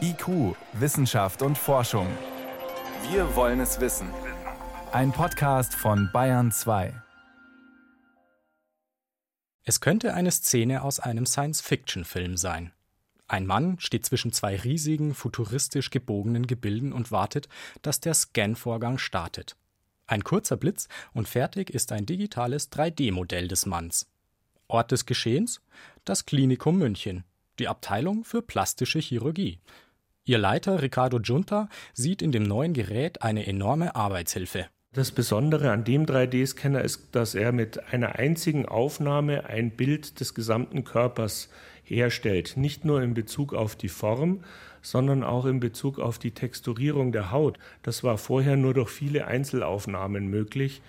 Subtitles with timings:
[0.00, 2.08] IQ, Wissenschaft und Forschung.
[3.10, 4.08] Wir wollen es wissen.
[4.90, 7.00] Ein Podcast von Bayern 2.
[9.62, 12.72] Es könnte eine Szene aus einem Science-Fiction-Film sein.
[13.28, 17.48] Ein Mann steht zwischen zwei riesigen, futuristisch gebogenen Gebilden und wartet,
[17.82, 19.56] dass der Scan-Vorgang startet.
[20.08, 24.08] Ein kurzer Blitz und fertig ist ein digitales 3D-Modell des Manns.
[24.66, 25.60] Ort des Geschehens?
[26.04, 27.24] Das Klinikum München,
[27.58, 29.58] die Abteilung für plastische Chirurgie.
[30.24, 34.66] Ihr Leiter Ricardo Junta sieht in dem neuen Gerät eine enorme Arbeitshilfe.
[34.92, 40.34] Das Besondere an dem 3D-Scanner ist, dass er mit einer einzigen Aufnahme ein Bild des
[40.34, 41.48] gesamten Körpers
[41.84, 42.56] herstellt.
[42.56, 44.42] Nicht nur in Bezug auf die Form,
[44.82, 47.58] sondern auch in Bezug auf die Texturierung der Haut.
[47.82, 50.82] Das war vorher nur durch viele Einzelaufnahmen möglich.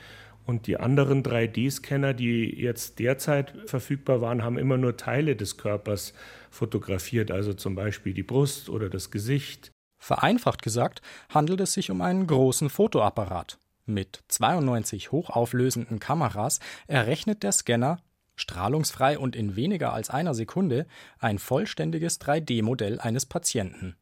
[0.51, 6.13] Und die anderen 3D-Scanner, die jetzt derzeit verfügbar waren, haben immer nur Teile des Körpers
[6.49, 9.71] fotografiert, also zum Beispiel die Brust oder das Gesicht.
[9.97, 13.59] Vereinfacht gesagt handelt es sich um einen großen Fotoapparat.
[13.85, 18.01] Mit 92 hochauflösenden Kameras errechnet der Scanner,
[18.35, 20.85] strahlungsfrei und in weniger als einer Sekunde,
[21.19, 23.95] ein vollständiges 3D-Modell eines Patienten.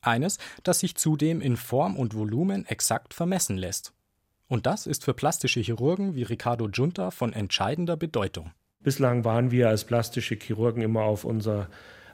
[0.00, 3.92] Eines, das sich zudem in Form und Volumen exakt vermessen lässt.
[4.52, 8.50] Und das ist für plastische Chirurgen wie Ricardo Junta von entscheidender Bedeutung.
[8.84, 11.70] Bislang waren wir als plastische Chirurgen immer auf unser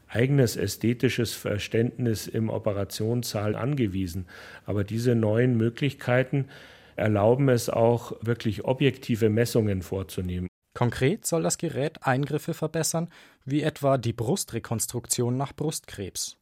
[0.07, 4.29] eigenes ästhetisches Verständnis im Operationssaal angewiesen.
[4.67, 6.45] Aber diese neuen Möglichkeiten
[6.95, 10.47] erlauben es auch, wirklich objektive Messungen vorzunehmen.
[10.75, 13.09] Konkret soll das Gerät Eingriffe verbessern,
[13.47, 16.37] wie etwa die Brustrekonstruktion nach Brustkrebs.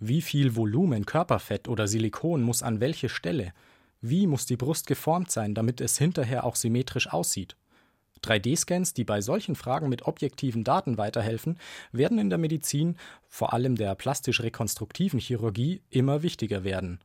[0.00, 3.52] Wie viel Volumen Körperfett oder Silikon muss an welche Stelle?
[4.00, 7.56] Wie muss die Brust geformt sein, damit es hinterher auch symmetrisch aussieht?
[8.22, 11.58] 3D-Scans, die bei solchen Fragen mit objektiven Daten weiterhelfen,
[11.92, 12.96] werden in der Medizin,
[13.28, 16.98] vor allem der plastisch-rekonstruktiven Chirurgie, immer wichtiger werden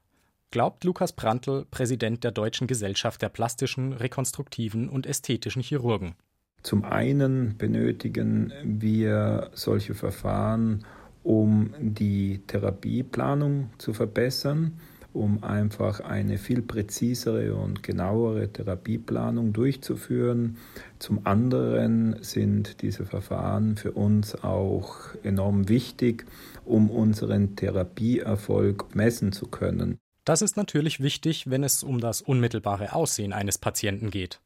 [0.51, 6.15] glaubt Lukas Prantl, Präsident der Deutschen Gesellschaft der plastischen, rekonstruktiven und ästhetischen Chirurgen.
[6.61, 10.85] Zum einen benötigen wir solche Verfahren,
[11.23, 14.79] um die Therapieplanung zu verbessern,
[15.13, 20.57] um einfach eine viel präzisere und genauere Therapieplanung durchzuführen.
[20.99, 26.25] Zum anderen sind diese Verfahren für uns auch enorm wichtig,
[26.65, 29.97] um unseren Therapieerfolg messen zu können.
[30.23, 34.39] Das ist natürlich wichtig, wenn es um das unmittelbare Aussehen eines Patienten geht.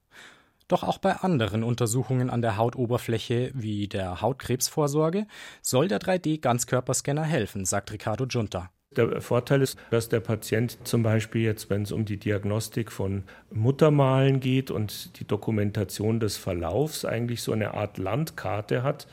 [0.68, 5.28] Doch auch bei anderen Untersuchungen an der Hautoberfläche wie der Hautkrebsvorsorge
[5.62, 8.72] soll der 3D-Ganzkörperscanner helfen, sagt Ricardo Junta.
[8.98, 13.24] Der Vorteil ist, dass der Patient zum Beispiel jetzt, wenn es um die Diagnostik von
[13.52, 19.08] Muttermalen geht und die Dokumentation des Verlaufs eigentlich so eine Art Landkarte hat,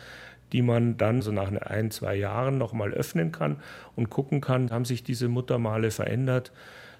[0.53, 3.57] die man dann so nach ein, zwei Jahren nochmal öffnen kann
[3.97, 6.53] und gucken kann, haben sich diese Muttermale verändert,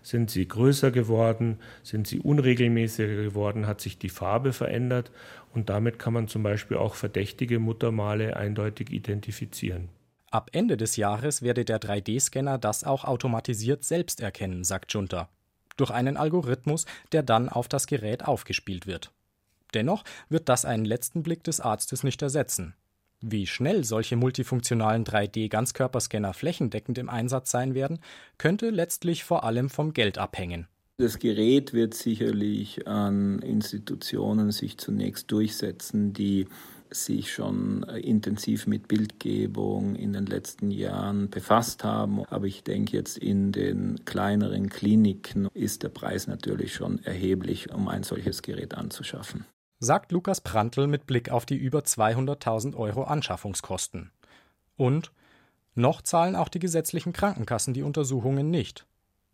[0.03, 5.13] sind sie größer geworden, sind sie unregelmäßiger geworden, hat sich die Farbe verändert?
[5.55, 9.89] Und damit kann man zum Beispiel auch verdächtige Muttermale eindeutig identifizieren.
[10.33, 15.29] Ab Ende des Jahres werde der 3D-Scanner das auch automatisiert selbst erkennen, sagt Junta.
[15.77, 19.13] Durch einen Algorithmus, der dann auf das Gerät aufgespielt wird.
[19.75, 22.75] Dennoch wird das einen letzten Blick des Arztes nicht ersetzen.
[23.21, 28.01] Wie schnell solche multifunktionalen 3D-Ganzkörperscanner flächendeckend im Einsatz sein werden,
[28.39, 30.67] könnte letztlich vor allem vom Geld abhängen.
[30.97, 36.47] Das Gerät wird sicherlich an Institutionen sich zunächst durchsetzen, die
[36.95, 42.25] sich schon intensiv mit Bildgebung in den letzten Jahren befasst haben.
[42.27, 47.89] Aber ich denke, jetzt in den kleineren Kliniken ist der Preis natürlich schon erheblich, um
[47.89, 49.45] ein solches Gerät anzuschaffen
[49.83, 54.13] sagt Lukas Prantl mit Blick auf die über 200.000 Euro Anschaffungskosten.
[54.77, 55.11] Und
[55.75, 58.87] noch zahlen auch die gesetzlichen Krankenkassen die Untersuchungen nicht.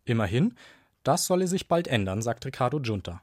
[0.05, 0.55] Immerhin,
[1.03, 3.21] das solle sich bald ändern, sagt Ricardo Junta.